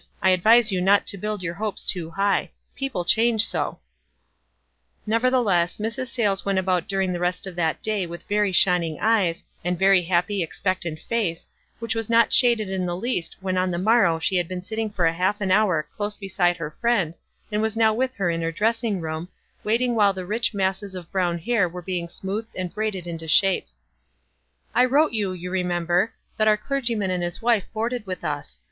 [0.19, 3.45] I advise you not to build your hopes too high # WISE AND OTHERWISE.
[3.45, 3.75] 59
[5.05, 6.07] Nevertheless, Mrs.
[6.07, 10.01] Sayles went about during the rest of that day with very shining eyes, and very
[10.01, 14.37] happy, expectant face, which was not shaded in the least when on the morrow she
[14.37, 17.15] had been sitting for half an hour close beside her friend,
[17.51, 19.29] and was now with her in her dressing room,
[19.63, 23.65] waiting while the rich masses of brown hair were being smoothed and braided into 6hape.
[24.73, 28.07] "I w T rote you, you remember, that our cler gyman and his wife boarded
[28.07, 28.59] with us.